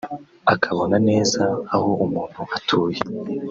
[0.53, 1.41] akabona neza
[1.73, 2.99] aho umuntu atuye